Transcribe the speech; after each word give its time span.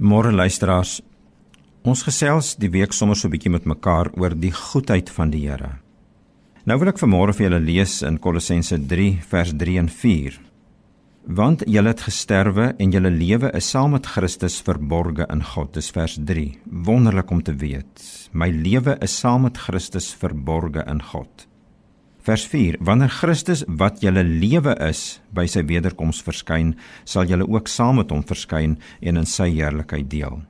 Môre 0.00 0.30
luisteraars, 0.32 1.02
ons 1.84 2.02
gesels 2.06 2.54
die 2.56 2.70
week 2.72 2.94
sommer 2.96 3.18
so 3.20 3.28
'n 3.28 3.32
bietjie 3.34 3.52
met 3.52 3.66
mekaar 3.68 4.08
oor 4.16 4.32
die 4.32 4.50
goedheid 4.50 5.10
van 5.10 5.30
die 5.30 5.44
Here. 5.44 5.76
Nou 6.64 6.78
wil 6.78 6.88
ek 6.88 6.98
vanmôre 6.98 7.34
vir 7.34 7.50
julle 7.50 7.60
lees 7.60 8.00
in 8.02 8.18
Kolossense 8.18 8.78
3 8.78 9.20
vers 9.28 9.52
3 9.52 9.76
en 9.78 9.88
4. 9.88 10.40
Want 11.26 11.64
julle 11.66 11.88
het 11.88 12.00
gesterwe 12.00 12.74
en 12.78 12.90
julle 12.90 13.10
lewe 13.10 13.52
is 13.52 13.68
saam 13.68 13.90
met 13.90 14.06
Christus 14.06 14.62
verborge 14.62 15.26
in 15.28 15.42
God. 15.42 15.74
Dis 15.74 15.90
vers 15.90 16.18
3. 16.24 16.58
Wonderlik 16.64 17.30
om 17.30 17.42
te 17.42 17.52
weet. 17.52 18.30
My 18.32 18.48
lewe 18.48 18.96
is 19.02 19.18
saam 19.18 19.42
met 19.42 19.58
Christus 19.58 20.14
verborge 20.14 20.82
in 20.88 21.02
God. 21.02 21.46
Vers 22.22 22.44
4: 22.46 22.76
Wanneer 22.84 23.08
Christus 23.08 23.64
wat 23.66 24.02
julle 24.04 24.22
lewe 24.24 24.74
is 24.84 25.20
by 25.32 25.46
sy 25.48 25.62
wederkoms 25.64 26.20
verskyn, 26.24 26.74
sal 27.08 27.24
julle 27.30 27.48
ook 27.48 27.68
saam 27.68 27.96
met 28.02 28.12
hom 28.12 28.24
verskyn 28.28 28.76
en 29.00 29.20
in 29.22 29.28
sy 29.28 29.48
heerlikheid 29.54 30.10
deel. 30.12 30.42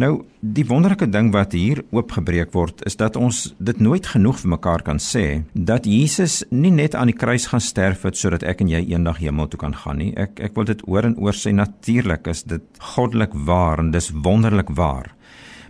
Nou, 0.00 0.24
die 0.40 0.64
wonderlike 0.64 1.06
ding 1.12 1.30
wat 1.34 1.52
hier 1.52 1.82
oopgebreek 1.92 2.54
word, 2.56 2.80
is 2.88 2.96
dat 2.96 3.16
ons 3.20 3.50
dit 3.60 3.80
nooit 3.80 4.06
genoeg 4.08 4.38
vir 4.40 4.52
mekaar 4.54 4.84
kan 4.84 5.00
sê 5.00 5.42
dat 5.52 5.84
Jesus 5.88 6.38
nie 6.48 6.72
net 6.72 6.96
aan 6.96 7.12
die 7.12 7.16
kruis 7.16 7.50
gaan 7.52 7.60
sterf 7.60 8.06
het 8.08 8.16
sodat 8.16 8.44
ek 8.48 8.64
en 8.64 8.72
jy 8.72 8.80
eendag 8.94 9.20
hemel 9.20 9.50
toe 9.52 9.60
kan 9.60 9.76
gaan 9.76 10.00
nie. 10.00 10.12
Ek 10.16 10.40
ek 10.40 10.56
wil 10.56 10.68
dit 10.68 10.84
oor 10.88 11.08
en 11.08 11.16
oor 11.20 11.36
sê 11.36 11.52
natuurlik 11.56 12.28
is 12.32 12.44
dit 12.48 12.84
goddelik 12.94 13.36
waar 13.48 13.84
en 13.84 13.92
dis 13.92 14.12
wonderlik 14.12 14.72
waar. 14.76 15.12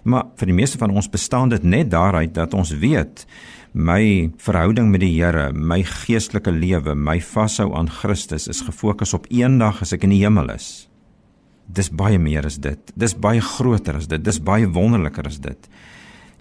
Maar 0.03 0.31
vir 0.37 0.51
die 0.51 0.57
meeste 0.57 0.79
van 0.81 0.91
ons 0.91 1.11
bestaan 1.11 1.53
dit 1.53 1.63
net 1.63 1.91
daaruit 1.91 2.35
dat 2.35 2.55
ons 2.55 2.75
weet 2.83 3.27
my 3.73 4.31
verhouding 4.43 4.91
met 4.93 5.01
die 5.01 5.15
Here, 5.15 5.53
my 5.53 5.81
geestelike 5.87 6.53
lewe, 6.53 6.95
my 6.95 7.21
vashou 7.25 7.71
aan 7.79 7.89
Christus 7.89 8.49
is 8.49 8.65
gefokus 8.67 9.15
op 9.17 9.29
eendag 9.33 9.81
as 9.83 9.95
ek 9.97 10.05
in 10.05 10.13
die 10.13 10.21
hemel 10.25 10.53
is. 10.53 10.89
Dis 11.73 11.89
baie 11.89 12.19
meer 12.21 12.45
as 12.45 12.59
dit. 12.61 12.93
Dis 12.99 13.15
baie 13.17 13.41
groter 13.41 13.97
as 13.97 14.11
dit. 14.11 14.21
Dis 14.21 14.43
baie 14.43 14.69
wonderliker 14.69 15.31
as 15.31 15.39
dit. 15.41 15.71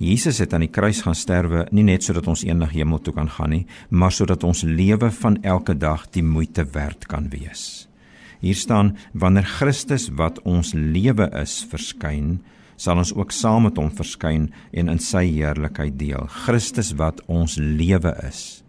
Jesus 0.01 0.41
het 0.41 0.55
aan 0.57 0.65
die 0.65 0.73
kruis 0.73 1.03
gaan 1.05 1.15
sterwe 1.15 1.67
nie 1.71 1.85
net 1.85 2.03
sodat 2.03 2.25
ons 2.27 2.41
eendag 2.43 2.73
hemel 2.73 2.99
toe 3.05 3.13
kan 3.13 3.29
gaan 3.29 3.53
nie, 3.53 3.65
maar 3.89 4.11
sodat 4.11 4.43
ons 4.43 4.63
lewe 4.65 5.11
van 5.21 5.37
elke 5.45 5.75
dag 5.77 6.07
die 6.09 6.25
moeite 6.25 6.65
werd 6.73 7.05
kan 7.05 7.29
wees. 7.29 7.85
Hier 8.41 8.57
staan 8.57 8.95
wanneer 9.13 9.45
Christus 9.45 10.09
wat 10.17 10.41
ons 10.41 10.73
lewe 10.73 11.29
is 11.37 11.59
verskyn, 11.69 12.39
sal 12.81 12.97
ons 13.01 13.13
ook 13.13 13.33
saam 13.35 13.67
met 13.67 13.77
hom 13.77 13.91
verskyn 13.93 14.49
en 14.73 14.89
in 14.89 14.99
sy 15.01 15.27
heerlikheid 15.27 15.99
deel. 15.99 16.25
Christus 16.45 16.95
wat 16.97 17.21
ons 17.29 17.59
lewe 17.61 18.15
is. 18.25 18.61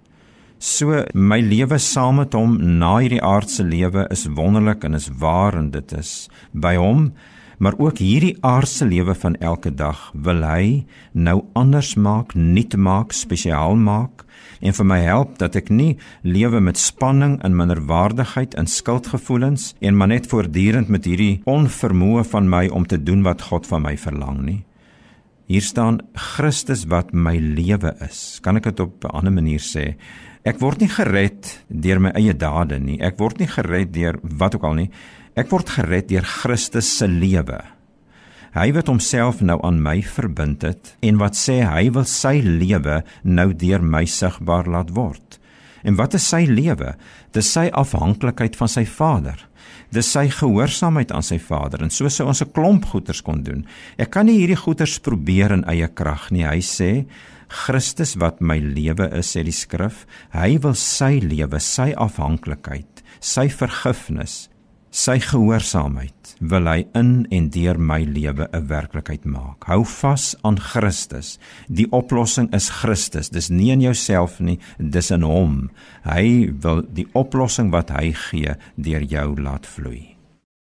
So 0.62 1.00
my 1.16 1.40
lewe 1.42 1.78
saam 1.82 2.20
met 2.20 2.36
hom 2.38 2.58
na 2.78 2.98
hierdie 3.00 3.22
aardse 3.24 3.64
lewe 3.66 4.04
is 4.14 4.28
wonderlik 4.36 4.84
en 4.86 4.98
is 4.98 5.08
waar 5.22 5.56
en 5.58 5.72
dit 5.74 5.94
is 5.98 6.28
by 6.52 6.76
hom 6.78 7.08
maar 7.62 7.78
ook 7.78 8.00
hierdie 8.02 8.34
aardse 8.42 8.84
lewe 8.84 9.14
van 9.14 9.36
elke 9.38 9.70
dag 9.74 10.10
wil 10.12 10.42
hy 10.42 10.82
nou 11.14 11.44
anders 11.54 11.94
maak, 11.94 12.34
nuut 12.34 12.74
maak, 12.76 13.14
spesiaal 13.14 13.78
maak 13.78 14.24
en 14.58 14.74
vir 14.74 14.88
my 14.88 14.98
help 15.04 15.36
dat 15.38 15.54
ek 15.58 15.70
nie 15.70 15.92
lewe 16.26 16.58
met 16.58 16.80
spanning 16.80 17.36
en 17.46 17.54
minderwaardigheid 17.54 18.56
en 18.58 18.66
skuldgevoelens 18.66 19.72
en 19.78 19.96
maar 19.96 20.10
net 20.10 20.26
voortdurend 20.32 20.90
met 20.90 21.06
hierdie 21.06 21.38
onvermoë 21.46 22.26
van 22.34 22.50
my 22.50 22.66
om 22.74 22.86
te 22.86 22.98
doen 22.98 23.22
wat 23.22 23.46
God 23.52 23.70
van 23.70 23.86
my 23.86 23.94
verlang 23.96 24.42
nie. 24.42 24.60
Hier 25.46 25.62
staan 25.62 26.00
Christus 26.14 26.86
wat 26.90 27.12
my 27.12 27.36
lewe 27.38 27.94
is. 28.02 28.40
Kan 28.42 28.56
ek 28.58 28.70
dit 28.70 28.80
op 28.80 29.04
'n 29.04 29.14
ander 29.14 29.32
manier 29.32 29.60
sê? 29.60 29.94
Ek 30.42 30.58
word 30.58 30.80
nie 30.80 30.88
gered 30.88 31.64
deur 31.68 32.00
my 32.00 32.10
eie 32.18 32.34
dade 32.34 32.78
nie. 32.78 32.98
Ek 33.00 33.18
word 33.18 33.38
nie 33.38 33.46
gered 33.46 33.92
deur 33.92 34.18
wat 34.22 34.54
ook 34.54 34.64
al 34.64 34.74
nie. 34.74 34.90
Ek 35.32 35.48
word 35.48 35.70
gered 35.72 36.10
deur 36.10 36.26
Christus 36.28 36.90
se 36.98 37.06
lewe. 37.08 37.62
Hy 38.52 38.66
wat 38.76 38.90
homself 38.90 39.38
nou 39.40 39.56
aan 39.64 39.78
my 39.80 40.02
verbind 40.04 40.60
het 40.66 40.90
en 41.00 41.16
wat 41.22 41.38
sê 41.40 41.62
hy 41.64 41.86
wil 41.94 42.04
sy 42.04 42.34
lewe 42.44 42.98
nou 43.24 43.46
deur 43.56 43.80
my 43.80 44.02
sigbaar 44.04 44.68
laat 44.68 44.92
word. 44.92 45.38
En 45.88 45.96
wat 45.96 46.18
is 46.18 46.26
sy 46.28 46.44
lewe? 46.44 46.92
Dis 47.32 47.48
sy 47.48 47.70
afhanklikheid 47.72 48.60
van 48.60 48.70
sy 48.70 48.84
Vader. 48.84 49.40
Dis 49.88 50.12
sy 50.12 50.26
gehoorsaamheid 50.28 51.16
aan 51.16 51.24
sy 51.24 51.40
Vader 51.40 51.80
en 51.80 51.90
so 51.90 52.12
sou 52.12 52.28
ons 52.28 52.44
'n 52.44 52.52
klomp 52.52 52.84
goeders 52.92 53.24
kon 53.24 53.42
doen. 53.42 53.64
Ek 53.96 54.10
kan 54.12 54.26
nie 54.26 54.36
hierdie 54.36 54.60
goeders 54.60 55.00
probeer 55.00 55.50
in 55.50 55.64
eie 55.64 55.88
krag 55.88 56.30
nie. 56.30 56.44
Hy 56.44 56.60
sê 56.60 57.06
Christus 57.48 58.16
wat 58.16 58.40
my 58.42 58.58
lewe 58.58 59.08
is, 59.16 59.32
sê 59.32 59.42
die 59.44 59.52
skrif, 59.52 60.06
hy 60.32 60.58
wil 60.58 60.74
sy 60.74 61.20
lewe, 61.20 61.58
sy 61.58 61.94
afhanklikheid, 61.96 63.02
sy 63.20 63.48
vergifnis 63.48 64.51
Sy 64.92 65.14
gehoorsaamheid 65.24 66.34
wil 66.52 66.66
hy 66.68 66.82
in 66.98 67.22
en 67.32 67.46
deur 67.54 67.78
my 67.80 68.02
lewe 68.04 68.44
'n 68.52 68.66
werklikheid 68.68 69.24
maak. 69.24 69.64
Hou 69.64 69.86
vas 69.88 70.36
aan 70.44 70.58
Christus. 70.60 71.38
Die 71.66 71.88
oplossing 71.90 72.52
is 72.52 72.68
Christus. 72.68 73.30
Dis 73.30 73.48
nie 73.48 73.70
in 73.72 73.80
jouself 73.80 74.38
nie, 74.38 74.58
dis 74.76 75.10
in 75.10 75.22
hom. 75.22 75.70
Hy 76.04 76.52
wil 76.60 76.84
die 76.92 77.08
oplossing 77.14 77.70
wat 77.72 77.88
hy 77.88 78.12
gee 78.12 78.54
deur 78.76 79.02
jou 79.02 79.40
laat 79.40 79.66
vloei. 79.66 80.12